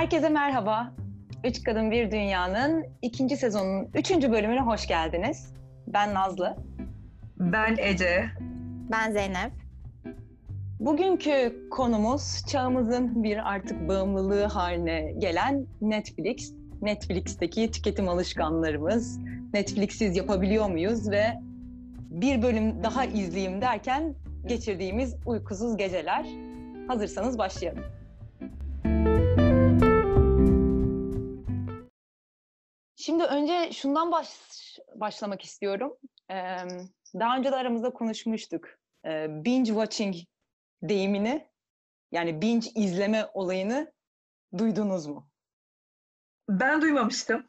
[0.00, 0.92] Herkese merhaba.
[1.44, 5.52] Üç Kadın Bir Dünya'nın ikinci sezonunun üçüncü bölümüne hoş geldiniz.
[5.86, 6.56] Ben Nazlı.
[7.38, 8.24] Ben Ece.
[8.90, 9.52] Ben Zeynep.
[10.78, 16.52] Bugünkü konumuz çağımızın bir artık bağımlılığı haline gelen Netflix.
[16.82, 19.18] Netflix'teki tüketim alışkanlarımız,
[19.54, 21.24] Netflix'siz yapabiliyor muyuz ve
[22.10, 24.14] bir bölüm daha izleyeyim derken
[24.46, 26.26] geçirdiğimiz uykusuz geceler.
[26.88, 27.99] Hazırsanız başlayalım.
[33.10, 34.28] Şimdi önce şundan baş,
[34.94, 35.96] başlamak istiyorum.
[36.30, 36.56] Ee,
[37.14, 38.68] daha önce de aramızda konuşmuştuk.
[39.04, 40.14] Ee, binge watching
[40.82, 41.48] deyimini,
[42.12, 43.92] yani binge izleme olayını
[44.58, 45.28] duydunuz mu?
[46.48, 47.46] Ben duymamıştım.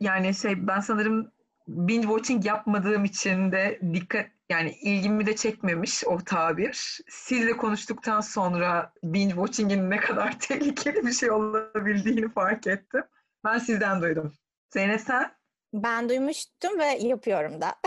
[0.00, 1.32] Yani şey ben sanırım
[1.68, 7.00] binge watching yapmadığım için de dikkat yani ilgimi de çekmemiş o tabir.
[7.08, 13.02] Sizle konuştuktan sonra binge watching'in ne kadar tehlikeli bir şey olabildiğini fark ettim.
[13.44, 14.34] Ben sizden duydum.
[14.70, 15.32] Zeynep sen?
[15.72, 17.74] Ben duymuştum ve yapıyorum da.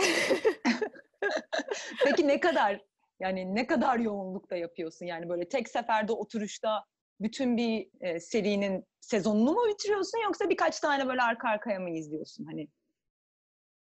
[2.04, 2.80] Peki ne kadar
[3.20, 5.06] yani ne kadar yoğunlukta yapıyorsun?
[5.06, 6.84] Yani böyle tek seferde oturuşta
[7.20, 12.44] bütün bir e, serinin sezonunu mu bitiriyorsun yoksa birkaç tane böyle arka arkaya mı izliyorsun
[12.44, 12.68] hani?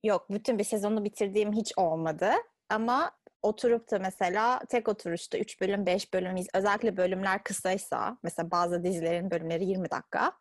[0.05, 2.31] Yok, bütün bir sezonu bitirdiğim hiç olmadı.
[2.69, 3.11] Ama
[3.43, 9.31] oturup da mesela tek oturuşta 3 bölüm, 5 bölüm, özellikle bölümler kısaysa, mesela bazı dizilerin
[9.31, 10.33] bölümleri 20 dakika,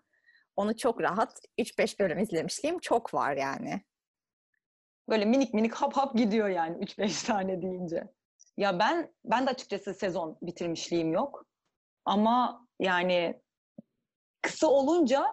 [0.58, 3.82] onu çok rahat 3-5 bölüm izlemişliğim çok var yani.
[5.10, 8.04] Böyle minik minik hap hap gidiyor yani 3-5 tane deyince.
[8.58, 11.46] Ya ben ben de açıkçası sezon bitirmişliğim yok.
[12.06, 13.42] Ama yani
[14.42, 15.26] kısa olunca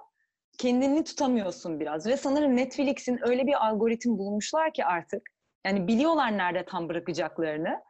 [0.59, 2.07] kendini tutamıyorsun biraz.
[2.07, 5.23] Ve sanırım Netflix'in öyle bir algoritm bulmuşlar ki artık.
[5.67, 7.83] Yani biliyorlar nerede tam bırakacaklarını.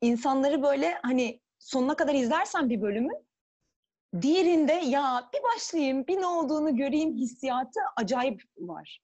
[0.00, 3.12] İnsanları böyle hani sonuna kadar izlersen bir bölümü
[4.22, 9.00] diğerinde ya bir başlayayım, bir ne olduğunu göreyim hissiyatı acayip var.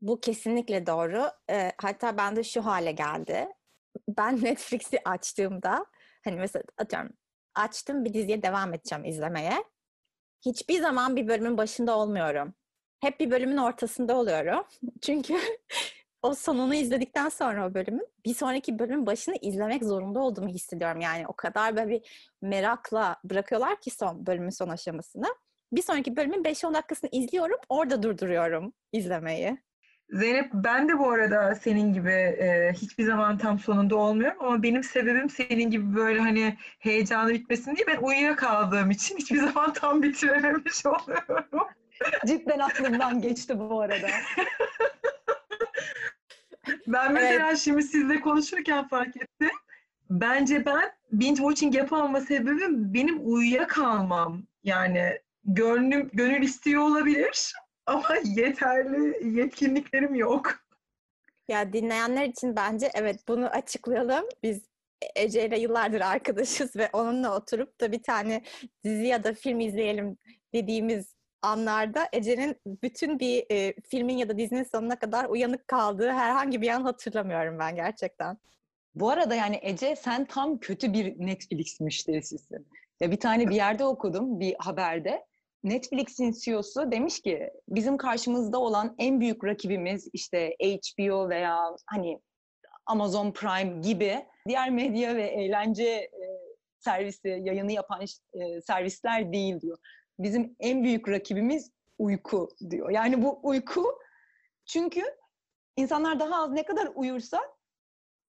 [0.00, 1.30] Bu kesinlikle doğru.
[1.50, 3.48] Ee, hatta bende şu hale geldi.
[4.08, 5.86] Ben Netflix'i açtığımda
[6.24, 7.12] hani mesela atıyorum
[7.54, 9.64] açtım bir diziye devam edeceğim izlemeye.
[10.46, 12.54] Hiçbir zaman bir bölümün başında olmuyorum.
[13.00, 14.64] Hep bir bölümün ortasında oluyorum.
[15.02, 15.34] Çünkü
[16.22, 21.00] o sonunu izledikten sonra o bölümün bir sonraki bölümün başını izlemek zorunda olduğumu hissediyorum.
[21.00, 25.26] Yani o kadar böyle bir merakla bırakıyorlar ki son bölümün son aşamasını.
[25.72, 27.58] Bir sonraki bölümün 5-10 dakikasını izliyorum.
[27.68, 29.58] Orada durduruyorum izlemeyi.
[30.10, 34.82] Zeynep ben de bu arada senin gibi e, hiçbir zaman tam sonunda olmuyorum ama benim
[34.82, 40.86] sebebim senin gibi böyle hani heyecanı bitmesin diye ben uyuyakaldığım için hiçbir zaman tam bitirememiş
[40.86, 41.68] oluyorum.
[42.26, 44.06] Cidden aklımdan geçti bu arada.
[46.86, 49.50] Ben mesela şimdi sizle konuşurken fark ettim.
[50.10, 54.42] Bence ben binge watching yapamama sebebim benim uyuyakalmam.
[54.64, 57.52] Yani gönlüm, gönül istiyor olabilir
[57.86, 60.66] ama yeterli yetkinliklerim yok.
[61.48, 64.24] Ya dinleyenler için bence evet bunu açıklayalım.
[64.42, 64.62] Biz
[65.16, 68.42] Ece ile yıllardır arkadaşız ve onunla oturup da bir tane
[68.84, 70.16] dizi ya da film izleyelim
[70.54, 71.15] dediğimiz
[71.46, 76.68] anlarda Ece'nin bütün bir e, filmin ya da dizinin sonuna kadar uyanık kaldığı herhangi bir
[76.68, 78.38] an hatırlamıyorum ben gerçekten.
[78.94, 82.66] Bu arada yani Ece sen tam kötü bir Netflix müşterisisin.
[83.00, 85.26] Ya bir tane bir yerde okudum bir haberde.
[85.64, 92.20] Netflix'in CEO'su demiş ki bizim karşımızda olan en büyük rakibimiz işte HBO veya hani
[92.86, 96.10] Amazon Prime gibi diğer medya ve eğlence e,
[96.78, 98.02] servisi, yayını yapan
[98.34, 99.78] e, servisler değil diyor.
[100.18, 102.90] Bizim en büyük rakibimiz uyku diyor.
[102.90, 103.98] Yani bu uyku
[104.66, 105.02] çünkü
[105.76, 107.40] insanlar daha az ne kadar uyursa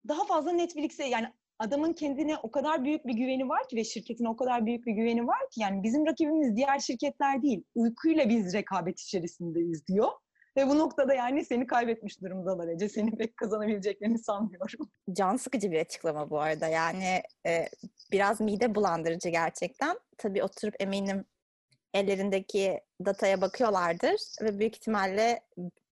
[0.07, 1.27] daha fazla Netflix'e yani
[1.59, 4.91] adamın kendine o kadar büyük bir güveni var ki ve şirketine o kadar büyük bir
[4.91, 7.63] güveni var ki yani bizim rakibimiz diğer şirketler değil.
[7.75, 10.11] Uykuyla biz rekabet içerisindeyiz diyor.
[10.57, 12.89] Ve bu noktada yani seni kaybetmiş durumdalar Ece.
[12.89, 14.89] Seni pek kazanabileceklerini sanmıyorum.
[15.11, 16.67] Can sıkıcı bir açıklama bu arada.
[16.67, 17.65] Yani e,
[18.11, 19.99] biraz mide bulandırıcı gerçekten.
[20.17, 21.25] Tabii oturup eminim
[21.93, 25.41] ellerindeki dataya bakıyorlardır ve büyük ihtimalle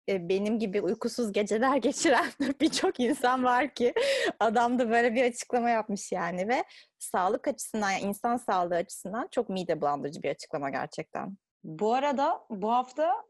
[0.09, 2.27] e, benim gibi uykusuz geceler geçiren
[2.61, 3.95] birçok insan var ki
[4.41, 6.65] adam da böyle bir açıklama yapmış yani ve
[6.99, 11.37] sağlık açısından yani insan sağlığı açısından çok mide bulandırıcı bir açıklama gerçekten.
[11.65, 13.25] Bu arada bu hafta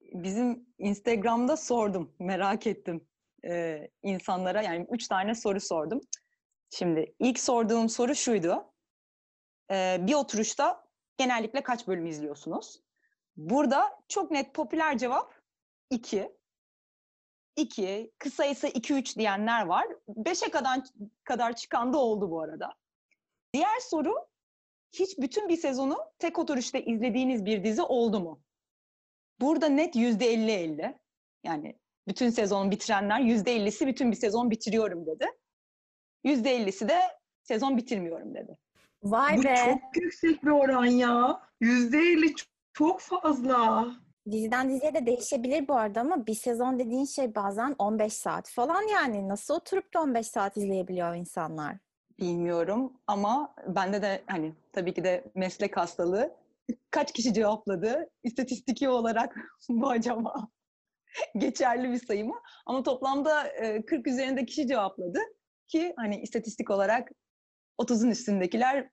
[0.00, 3.06] bizim Instagram'da sordum, merak ettim
[3.44, 6.00] ee, insanlara yani üç tane soru sordum.
[6.70, 8.72] Şimdi ilk sorduğum soru şuydu.
[9.70, 10.81] Ee, bir oturuşta
[11.22, 12.82] genellikle kaç bölüm izliyorsunuz?
[13.36, 15.34] Burada çok net popüler cevap
[15.90, 16.32] 2.
[17.56, 19.86] 2, kısaysa 2-3 diyenler var.
[20.08, 20.80] 5'e kadar,
[21.24, 22.74] kadar çıkan da oldu bu arada.
[23.54, 24.14] Diğer soru
[24.92, 28.42] hiç bütün bir sezonu tek oturuşta izlediğiniz bir dizi oldu mu?
[29.40, 30.98] Burada net yüzde elli elli.
[31.44, 31.78] Yani
[32.08, 35.26] bütün sezonu bitirenler yüzde ellisi bütün bir sezon bitiriyorum dedi.
[36.24, 37.00] Yüzde ellisi de
[37.42, 38.58] sezon bitirmiyorum dedi.
[39.02, 39.54] Vay Bu be.
[39.56, 41.40] çok yüksek bir oran ya.
[41.60, 42.34] Yüzde elli
[42.72, 43.86] çok fazla.
[44.30, 48.82] Diziden diziye de değişebilir bu arada ama bir sezon dediğin şey bazen 15 saat falan
[48.82, 49.28] yani.
[49.28, 51.76] Nasıl oturup da 15 saat izleyebiliyor insanlar?
[52.18, 56.34] Bilmiyorum ama bende de hani tabii ki de meslek hastalığı.
[56.90, 58.10] Kaç kişi cevapladı?
[58.22, 59.36] İstatistiki olarak
[59.68, 60.48] bu acaba
[61.38, 62.34] geçerli bir sayı mı?
[62.66, 65.18] Ama toplamda e, 40 üzerinde kişi cevapladı
[65.68, 67.10] ki hani istatistik olarak
[67.78, 68.90] 30'un üstündekiler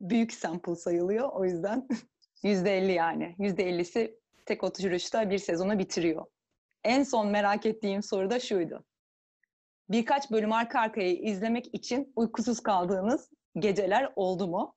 [0.00, 1.28] büyük sample sayılıyor.
[1.32, 1.88] O yüzden
[2.44, 3.36] %50 yani.
[3.38, 6.26] %50'si tek oturuşta bir sezonu bitiriyor.
[6.84, 8.84] En son merak ettiğim soru da şuydu.
[9.90, 14.74] Birkaç bölüm arka arkaya izlemek için uykusuz kaldığınız geceler oldu mu?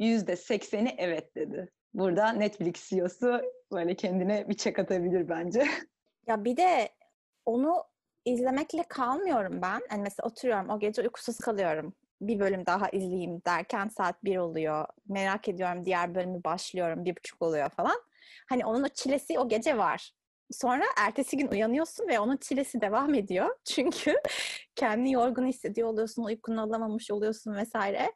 [0.00, 1.72] %80'i evet dedi.
[1.94, 3.40] Burada Netflix CEO'su
[3.72, 5.66] böyle kendine bir çek atabilir bence.
[6.26, 6.88] Ya bir de
[7.44, 7.84] onu
[8.24, 9.80] izlemekle kalmıyorum ben.
[9.88, 11.94] Hani mesela oturuyorum o gece uykusuz kalıyorum.
[12.20, 14.86] Bir bölüm daha izleyeyim derken saat bir oluyor.
[15.08, 18.02] Merak ediyorum diğer bölümü başlıyorum bir buçuk oluyor falan.
[18.48, 20.12] Hani onun o çilesi o gece var.
[20.50, 23.56] Sonra ertesi gün uyanıyorsun ve onun çilesi devam ediyor.
[23.64, 24.14] Çünkü
[24.76, 28.12] kendini yorgun hissediyor oluyorsun, uykunu alamamış oluyorsun vesaire.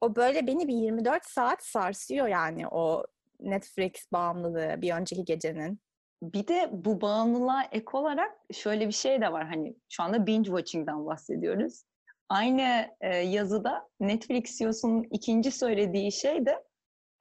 [0.00, 3.04] O böyle beni bir 24 saat sarsıyor yani o
[3.40, 5.80] Netflix bağımlılığı bir önceki gecenin.
[6.22, 9.46] Bir de bu bağımlılığa ek olarak şöyle bir şey de var.
[9.46, 11.84] Hani şu anda binge watching'den bahsediyoruz.
[12.28, 16.64] Aynı e, yazıda Netflix CEO'sunun ikinci söylediği şey de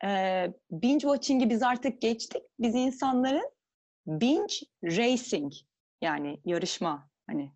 [0.06, 0.10] e,
[0.72, 2.44] binge watching'i biz artık geçtik.
[2.60, 3.52] Biz insanların
[4.08, 5.54] binge racing
[6.02, 7.52] yani yarışma hani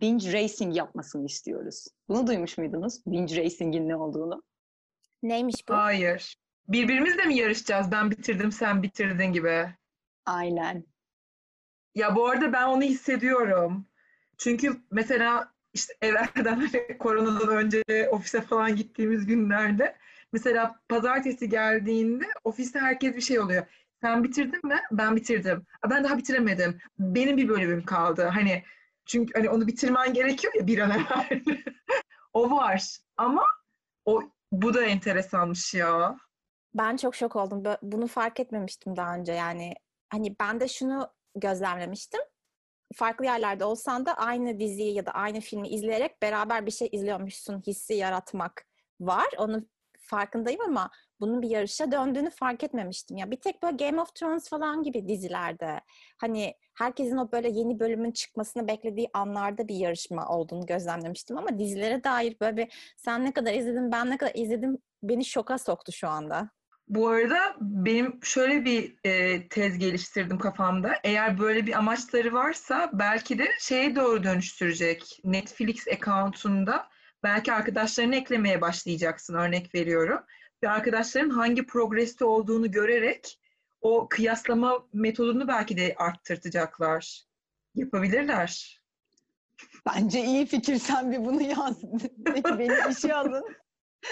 [0.00, 1.86] binge racing yapmasını istiyoruz.
[2.08, 3.06] Bunu duymuş muydunuz?
[3.06, 4.42] Binge racing'in ne olduğunu?
[5.22, 5.74] Neymiş bu?
[5.74, 6.36] Hayır.
[6.68, 7.92] Birbirimizle mi yarışacağız?
[7.92, 9.74] Ben bitirdim, sen bitirdin gibi.
[10.26, 10.84] Aynen.
[11.94, 13.86] Ya bu arada ben onu hissediyorum.
[14.38, 19.96] Çünkü mesela işte evvelden hani koronadan önce ofise falan gittiğimiz günlerde
[20.32, 23.66] mesela pazartesi geldiğinde ofiste herkes bir şey oluyor.
[24.02, 24.80] Sen bitirdin mi?
[24.92, 25.66] Ben bitirdim.
[25.82, 26.78] "Aa, Ben daha bitiremedim.
[26.98, 28.22] Benim bir bölümüm kaldı.
[28.24, 28.64] Hani
[29.06, 31.42] çünkü hani onu bitirmen gerekiyor ya bir an evvel.
[32.32, 32.96] o var.
[33.16, 33.44] Ama
[34.04, 36.16] o bu da enteresanmış ya.
[36.74, 37.62] Ben çok şok oldum.
[37.82, 39.32] Bunu fark etmemiştim daha önce.
[39.32, 39.74] Yani
[40.10, 42.20] hani ben de şunu gözlemlemiştim.
[42.94, 47.62] Farklı yerlerde olsan da aynı diziyi ya da aynı filmi izleyerek beraber bir şey izliyormuşsun
[47.66, 48.64] hissi yaratmak
[49.00, 49.26] var.
[49.38, 49.70] Onun
[50.00, 50.90] farkındayım ama
[51.20, 53.16] bunun bir yarışa döndüğünü fark etmemiştim.
[53.16, 55.80] Ya bir tek böyle Game of Thrones falan gibi dizilerde
[56.18, 62.04] hani herkesin o böyle yeni bölümün çıkmasını beklediği anlarda bir yarışma olduğunu gözlemlemiştim ama dizilere
[62.04, 66.08] dair böyle bir sen ne kadar izledin ben ne kadar izledim beni şoka soktu şu
[66.08, 66.50] anda.
[66.90, 70.94] Bu arada benim şöyle bir e, tez geliştirdim kafamda.
[71.04, 75.20] Eğer böyle bir amaçları varsa belki de şeye doğru dönüştürecek.
[75.24, 76.88] Netflix account'unda
[77.22, 79.34] belki arkadaşlarını eklemeye başlayacaksın.
[79.34, 80.20] Örnek veriyorum.
[80.62, 83.40] Ve arkadaşların hangi progreste olduğunu görerek
[83.80, 87.22] o kıyaslama metodunu belki de arttırtacaklar.
[87.74, 88.80] Yapabilirler.
[89.86, 90.76] Bence iyi fikir.
[90.76, 91.82] Sen bir bunu yaz.
[92.58, 93.44] Beni işe alın.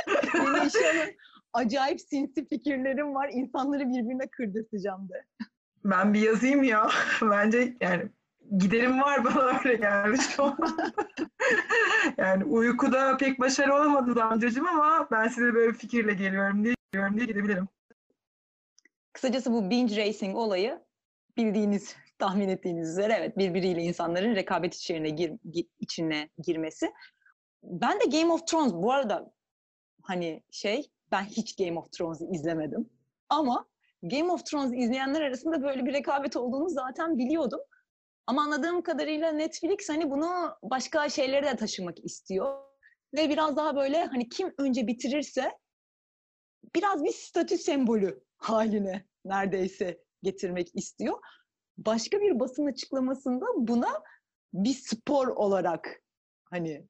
[0.34, 1.14] beni işe alın.
[1.52, 3.30] Acayip sinsi fikirlerim var.
[3.32, 5.24] İnsanları birbirine kırdırtacağım de.
[5.84, 6.88] Ben bir yazayım ya.
[7.22, 8.08] Bence yani
[8.58, 10.58] giderim var bana öyle geldi şu an.
[12.16, 17.16] yani uykuda pek başarılı olamadı amcacığım ama ben size böyle bir fikirle geliyorum diye geliyorum
[17.16, 17.68] diye gidebilirim.
[19.12, 20.80] Kısacası bu binge racing olayı
[21.36, 26.92] bildiğiniz, tahmin ettiğiniz üzere evet birbiriyle insanların rekabet içine, gir, gi- içine girmesi.
[27.62, 29.32] Ben de Game of Thrones bu arada
[30.02, 32.90] hani şey ben hiç Game of Thrones'u izlemedim.
[33.28, 33.66] Ama
[34.02, 37.60] Game of Thrones izleyenler arasında böyle bir rekabet olduğunu zaten biliyordum.
[38.26, 42.62] Ama anladığım kadarıyla Netflix hani bunu başka şeylere de taşımak istiyor.
[43.14, 45.52] Ve biraz daha böyle hani kim önce bitirirse
[46.74, 51.18] biraz bir statü sembolü haline neredeyse getirmek istiyor.
[51.78, 54.02] Başka bir basın açıklamasında buna
[54.54, 56.02] bir spor olarak
[56.44, 56.88] hani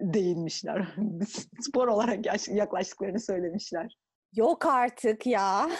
[0.00, 0.86] değinmişler.
[1.60, 3.96] Spor olarak yaklaştıklarını söylemişler.
[4.36, 5.70] Yok artık ya.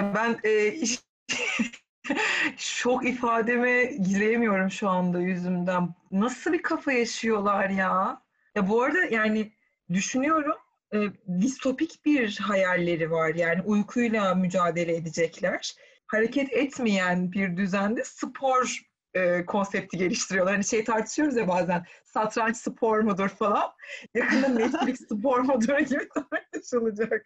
[0.00, 1.04] Ben e, iş-
[2.56, 5.94] şok ifademe gizleyemiyorum şu anda yüzümden.
[6.10, 8.22] Nasıl bir kafa yaşıyorlar ya?
[8.54, 9.52] Ya bu arada yani
[9.92, 10.56] düşünüyorum
[10.94, 10.98] e,
[11.40, 13.34] distopik bir hayalleri var.
[13.34, 15.74] Yani uykuyla mücadele edecekler.
[16.06, 20.54] Hareket etmeyen bir düzende spor e, konsepti geliştiriyorlar.
[20.54, 23.70] Hani şey tartışıyoruz ya bazen satranç spor mudur falan.
[24.14, 27.22] Yakında Netflix spor mudur gibi tartışılacak.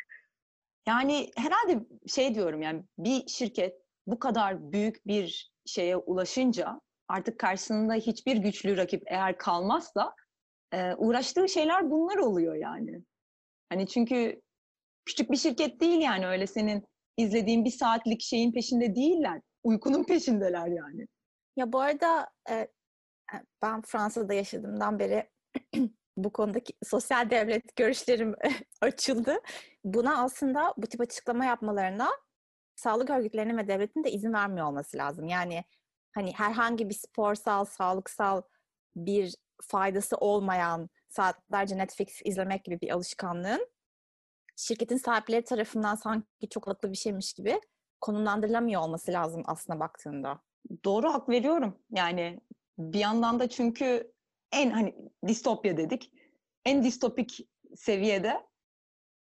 [0.88, 3.74] Yani herhalde şey diyorum yani bir şirket
[4.06, 10.14] bu kadar büyük bir şeye ulaşınca artık karşısında hiçbir güçlü rakip eğer kalmazsa
[10.72, 13.02] e, uğraştığı şeyler bunlar oluyor yani.
[13.68, 14.42] Hani çünkü
[15.04, 16.84] küçük bir şirket değil yani öyle senin
[17.16, 19.40] izlediğin bir saatlik şeyin peşinde değiller.
[19.62, 21.06] Uykunun peşindeler yani.
[21.56, 22.68] Ya bu arada e,
[23.62, 25.30] ben Fransa'da yaşadığımdan beri
[26.16, 28.34] bu konudaki sosyal devlet görüşlerim
[28.80, 29.36] açıldı.
[29.84, 32.10] Buna aslında bu tip açıklama yapmalarına
[32.76, 35.26] sağlık örgütlerinin ve devletin de izin vermiyor olması lazım.
[35.26, 35.64] Yani
[36.12, 38.42] hani herhangi bir sporsal, sağlıksal
[38.96, 43.68] bir faydası olmayan saatlerce Netflix izlemek gibi bir alışkanlığın
[44.56, 47.60] şirketin sahipleri tarafından sanki çok haklı bir şeymiş gibi
[48.00, 50.40] konumlandırılamıyor olması lazım aslında baktığında.
[50.84, 51.78] Doğru hak veriyorum.
[51.90, 52.40] Yani
[52.78, 54.12] bir yandan da çünkü
[54.52, 54.94] en hani
[55.26, 56.12] distopya dedik.
[56.64, 58.46] En distopik seviyede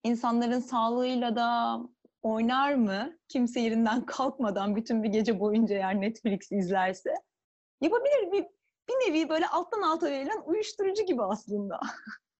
[0.03, 1.79] insanların sağlığıyla da
[2.21, 3.17] oynar mı?
[3.27, 7.13] Kimse yerinden kalkmadan bütün bir gece boyunca eğer Netflix izlerse
[7.81, 8.31] yapabilir.
[8.31, 8.45] Bir,
[8.89, 11.79] bir nevi böyle alttan alta verilen uyuşturucu gibi aslında.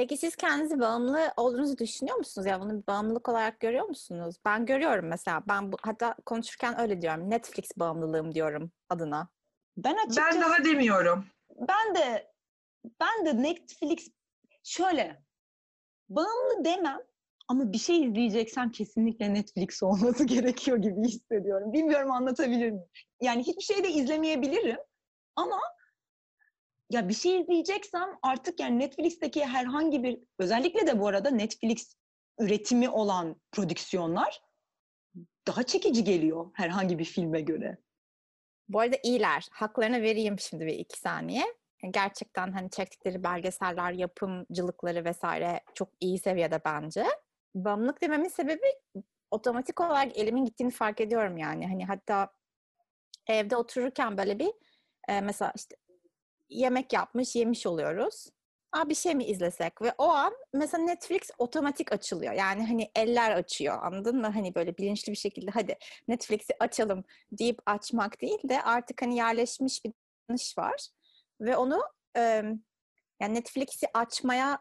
[0.00, 2.46] Peki siz kendinizi bağımlı olduğunuzu düşünüyor musunuz?
[2.46, 4.36] Ya bunu bir bağımlılık olarak görüyor musunuz?
[4.44, 5.42] Ben görüyorum mesela.
[5.48, 7.30] Ben bu, hatta konuşurken öyle diyorum.
[7.30, 9.28] Netflix bağımlılığım diyorum adına.
[9.76, 10.40] Ben açıkçası...
[10.40, 11.26] Ben daha demiyorum.
[11.50, 12.32] Ben de
[13.00, 14.08] ben de Netflix
[14.64, 15.22] şöyle
[16.08, 17.00] bağımlı demem
[17.48, 21.72] ama bir şey izleyeceksem kesinlikle Netflix olması gerekiyor gibi hissediyorum.
[21.72, 22.88] Bilmiyorum anlatabilir miyim?
[23.20, 24.78] Yani hiçbir şey de izlemeyebilirim
[25.36, 25.60] ama
[26.90, 31.94] ya bir şey izleyeceksem artık yani Netflix'teki herhangi bir özellikle de bu arada Netflix
[32.38, 34.40] üretimi olan prodüksiyonlar
[35.46, 37.78] daha çekici geliyor herhangi bir filme göre.
[38.68, 39.48] Bu arada iyiler.
[39.52, 41.44] Haklarına vereyim şimdi bir iki saniye.
[41.90, 47.06] Gerçekten hani çektikleri belgeseller, yapımcılıkları vesaire çok iyi seviyede bence.
[47.54, 48.66] Bağımlılık dememin sebebi
[49.30, 51.66] otomatik olarak elimin gittiğini fark ediyorum yani.
[51.66, 52.32] Hani hatta
[53.26, 54.52] evde otururken böyle bir
[55.08, 55.76] e, mesela işte
[56.50, 58.26] yemek yapmış, yemiş oluyoruz.
[58.72, 59.82] Aa, bir şey mi izlesek?
[59.82, 62.32] Ve o an mesela Netflix otomatik açılıyor.
[62.32, 64.26] Yani hani eller açıyor anladın mı?
[64.26, 65.78] Hani böyle bilinçli bir şekilde hadi
[66.08, 69.92] Netflix'i açalım deyip açmak değil de artık hani yerleşmiş bir
[70.28, 70.88] davranış var.
[71.40, 71.82] Ve onu
[72.16, 72.20] e,
[73.20, 74.58] yani Netflix'i açmaya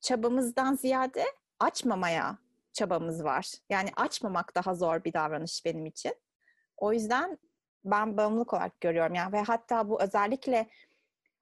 [0.00, 1.24] çabamızdan ziyade
[1.60, 2.38] açmamaya
[2.72, 3.52] çabamız var.
[3.70, 6.14] Yani açmamak daha zor bir davranış benim için.
[6.76, 7.38] O yüzden
[7.84, 9.14] ben bağımlılık olarak görüyorum.
[9.14, 10.68] Yani ve hatta bu özellikle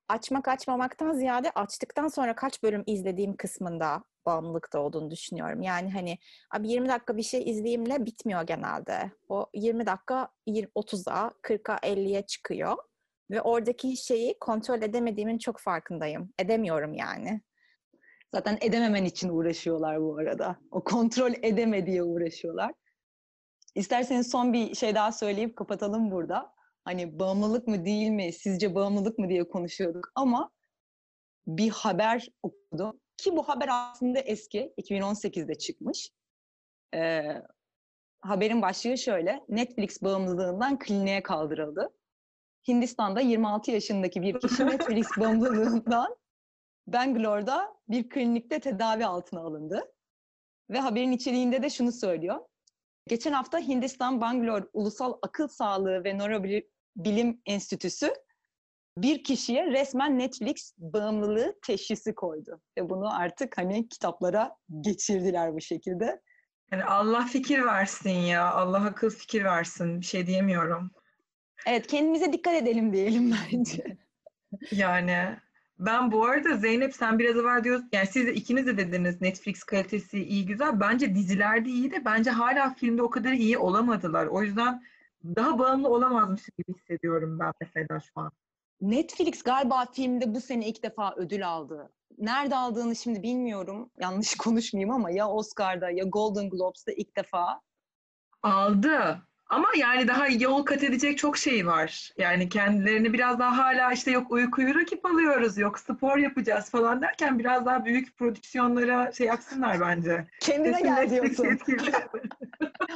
[0.08, 5.62] açmak açmamaktan ziyade açtıktan sonra kaç bölüm izlediğim kısmında bağımlılıkta olduğunu düşünüyorum.
[5.62, 6.18] Yani hani
[6.50, 9.10] abi 20 dakika bir şey izleyeyimle bitmiyor genelde.
[9.28, 12.76] O 20 dakika 30'a, 40'a, 50'ye çıkıyor.
[13.30, 16.32] Ve oradaki şeyi kontrol edemediğimin çok farkındayım.
[16.38, 17.40] Edemiyorum yani.
[18.34, 20.56] Zaten edememen için uğraşıyorlar bu arada.
[20.70, 22.72] O kontrol edeme diye uğraşıyorlar.
[23.74, 26.53] İsterseniz son bir şey daha söyleyip kapatalım burada
[26.84, 30.50] hani bağımlılık mı değil mi, sizce bağımlılık mı diye konuşuyorduk ama
[31.46, 36.10] bir haber okudum ki bu haber aslında eski, 2018'de çıkmış.
[36.94, 37.42] Ee,
[38.20, 41.90] haberin başlığı şöyle, Netflix bağımlılığından kliniğe kaldırıldı.
[42.68, 46.16] Hindistan'da 26 yaşındaki bir kişi Netflix bağımlılığından
[46.86, 49.92] Bangalore'da bir klinikte tedavi altına alındı.
[50.70, 52.40] Ve haberin içeriğinde de şunu söylüyor.
[53.08, 56.18] Geçen hafta Hindistan Bangalore Ulusal Akıl Sağlığı ve
[56.96, 58.14] Bilim Enstitüsü
[58.98, 62.60] bir kişiye resmen Netflix bağımlılığı teşhisi koydu.
[62.78, 66.20] Ve bunu artık hani kitaplara geçirdiler bu şekilde.
[66.72, 68.50] Yani Allah fikir versin ya.
[68.50, 70.00] Allah akıl fikir versin.
[70.00, 70.90] Bir şey diyemiyorum.
[71.66, 73.96] Evet kendimize dikkat edelim diyelim bence.
[74.72, 75.36] yani
[75.78, 79.64] ben bu arada Zeynep sen biraz evvel diyorsun yani siz de ikiniz de dediniz Netflix
[79.64, 80.80] kalitesi iyi güzel.
[80.80, 84.26] Bence dizilerde iyi de bence hala filmde o kadar iyi olamadılar.
[84.26, 84.82] O yüzden
[85.24, 88.30] daha bağımlı olamazmışım gibi hissediyorum ben mesela şu an.
[88.80, 91.92] Netflix galiba filmde bu sene ilk defa ödül aldı.
[92.18, 93.90] Nerede aldığını şimdi bilmiyorum.
[94.00, 97.60] Yanlış konuşmayayım ama ya Oscar'da ya Golden Globes'da ilk defa.
[98.42, 99.22] Aldı.
[99.50, 102.12] Ama yani daha yol kat edecek çok şey var.
[102.18, 107.38] Yani kendilerini biraz daha hala işte yok uykuyu rakip alıyoruz, yok spor yapacağız falan derken
[107.38, 110.26] biraz daha büyük prodüksiyonlara şey yapsınlar bence.
[110.40, 111.46] Kendine gel diyorsun.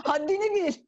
[0.04, 0.87] Haddini bil.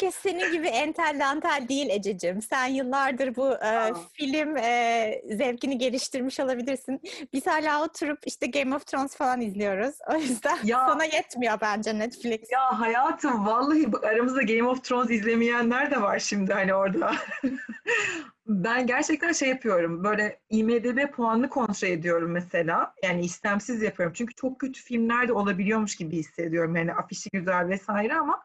[0.00, 2.42] herkes senin gibi entel dantel değil Ececiğim.
[2.42, 7.00] Sen yıllardır bu e, film e, zevkini geliştirmiş olabilirsin.
[7.32, 9.94] Biz hala oturup işte Game of Thrones falan izliyoruz.
[10.14, 12.40] O yüzden Ya- sana yetmiyor bence Netflix.
[12.52, 17.14] Ya hayatım vallahi bak aramızda Game of Thrones izlemeyenler de var şimdi hani orada.
[18.46, 20.04] ben gerçekten şey yapıyorum.
[20.04, 22.94] Böyle IMDb puanını kontrol ediyorum mesela.
[23.02, 24.14] Yani istemsiz yapıyorum.
[24.16, 26.76] Çünkü çok kötü filmler de olabiliyormuş gibi hissediyorum.
[26.76, 28.42] Yani afişi güzel vesaire ama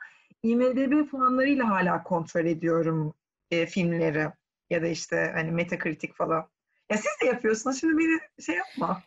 [0.49, 3.13] IMDb puanlarıyla hala kontrol ediyorum
[3.51, 4.27] e, filmleri.
[4.69, 6.49] Ya da işte hani Metacritic falan.
[6.91, 7.79] Ya siz de yapıyorsunuz.
[7.79, 9.03] Şimdi beni şey yapma.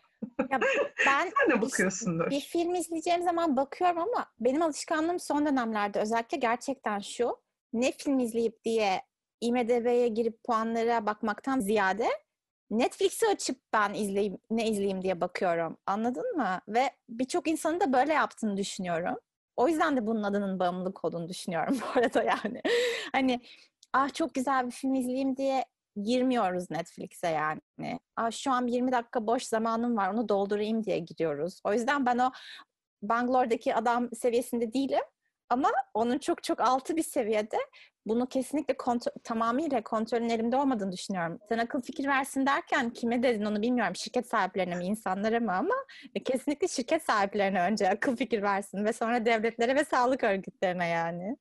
[0.51, 0.69] Ya ben
[1.05, 2.31] Sen de bir- bakıyorsundur.
[2.31, 7.37] Bir film izleyeceğim zaman bakıyorum ama benim alışkanlığım son dönemlerde özellikle gerçekten şu.
[7.73, 9.03] Ne film izleyip diye
[9.41, 12.09] IMDb'ye girip puanlara bakmaktan ziyade
[12.71, 15.77] Netflix'i açıp ben izleyeyim, ne izleyeyim diye bakıyorum.
[15.87, 16.61] Anladın mı?
[16.69, 19.17] Ve birçok insanın da böyle yaptığını düşünüyorum.
[19.59, 22.63] O yüzden de bunun adının bağımlılık olduğunu düşünüyorum bu arada yani.
[23.13, 23.41] hani
[23.93, 25.65] ah çok güzel bir film izleyeyim diye
[26.03, 28.01] girmiyoruz Netflix'e yani.
[28.17, 31.61] Aa, şu an 20 dakika boş zamanım var onu doldurayım diye giriyoruz.
[31.65, 32.31] O yüzden ben o
[33.03, 35.03] Bangalore'daki adam seviyesinde değilim.
[35.51, 37.59] Ama onun çok çok altı bir seviyede
[38.07, 41.39] bunu kesinlikle kontrol, tamamıyla kontrolün elimde olmadığını düşünüyorum.
[41.49, 43.95] Sen akıl fikir versin derken kime dedin onu bilmiyorum.
[43.97, 45.75] Şirket sahiplerine mi, insanlara mı ama
[46.25, 51.37] kesinlikle şirket sahiplerine önce akıl fikir versin ve sonra devletlere ve sağlık örgütlerine yani.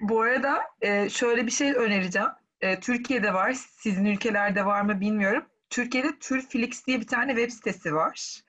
[0.00, 2.28] Bu arada e, şöyle bir şey önereceğim.
[2.60, 5.44] E, Türkiye'de var, sizin ülkelerde var mı bilmiyorum.
[5.70, 8.42] Türkiye'de Turflix diye bir tane web sitesi var.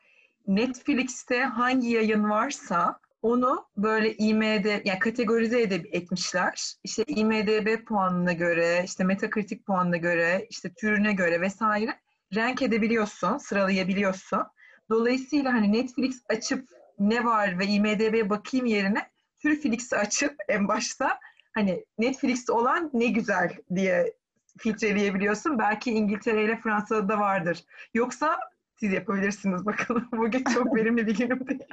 [0.48, 6.74] Netflix'te hangi yayın varsa onu böyle IMD, yani kategorize edip etmişler.
[6.84, 12.00] İşte IMDB puanına göre, işte Metacritic puanına göre, işte türüne göre vesaire
[12.36, 14.44] renk edebiliyorsun, sıralayabiliyorsun.
[14.90, 19.10] Dolayısıyla hani Netflix açıp ne var ve IMDb'ye bakayım yerine
[19.42, 21.20] Turflix'i açıp en başta
[21.54, 24.14] hani Netflix'te olan ne güzel diye
[24.58, 25.60] filtreleyebiliyorsun.
[25.60, 27.64] Belki İngiltere ile Fransa'da da vardır.
[27.94, 28.40] Yoksa
[28.80, 30.10] siz yapabilirsiniz bakalım.
[30.18, 31.64] Bugün çok verimli bir günüm değil.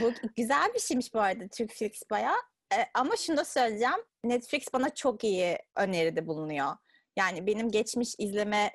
[0.00, 2.36] Bu güzel bir şeymiş bu arada Türkflix bayağı.
[2.74, 4.04] E, ama şunu da söyleyeceğim.
[4.24, 6.76] Netflix bana çok iyi öneride bulunuyor.
[7.16, 8.72] Yani benim geçmiş izleme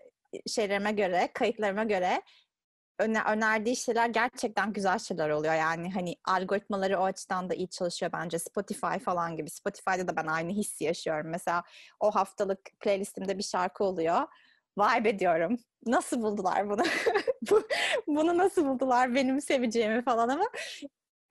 [0.48, 2.22] şeylerime göre, kayıtlarıma göre
[3.00, 5.54] öne- önerdiği şeyler gerçekten güzel şeyler oluyor.
[5.54, 8.40] Yani hani algoritmaları o açıdan da iyi çalışıyor bence.
[8.40, 9.50] Spotify falan gibi.
[9.50, 11.30] Spotify'da da ben aynı hissi yaşıyorum.
[11.30, 11.64] Mesela
[12.00, 14.22] o haftalık playlistimde bir şarkı oluyor.
[14.78, 15.58] Vibe ediyorum.
[15.86, 16.84] Nasıl buldular bunu?
[17.52, 17.68] Bu-
[18.08, 20.46] bunu nasıl buldular benim seveceğimi falan ama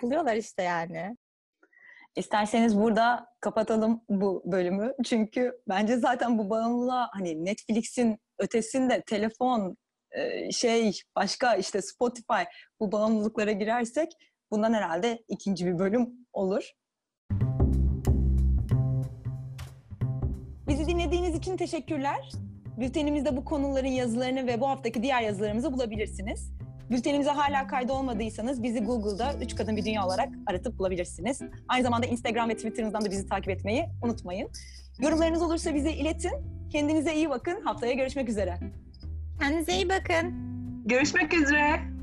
[0.02, 1.16] buluyorlar işte yani.
[2.16, 4.94] İsterseniz burada kapatalım bu bölümü.
[5.04, 9.76] Çünkü bence zaten bu bağımlılığa hani Netflix'in ötesinde telefon,
[10.10, 12.42] e, şey, başka işte Spotify
[12.80, 14.12] bu bağımlılıklara girersek
[14.50, 16.70] bundan herhalde ikinci bir bölüm olur.
[20.68, 22.30] Bizi dinlediğiniz için teşekkürler.
[22.80, 26.50] Bültenimizde bu konuların yazılarını ve bu haftaki diğer yazılarımızı bulabilirsiniz.
[26.90, 31.40] Bültenimize hala kaydı olmadıysanız bizi Google'da Üç Kadın Bir Dünya olarak aratıp bulabilirsiniz.
[31.68, 34.48] Aynı zamanda Instagram ve Twitter'ımızdan da bizi takip etmeyi unutmayın.
[35.00, 36.32] Yorumlarınız olursa bize iletin.
[36.70, 37.60] Kendinize iyi bakın.
[37.64, 38.58] Haftaya görüşmek üzere.
[39.40, 40.34] Kendinize iyi bakın.
[40.86, 41.95] Görüşmek üzere.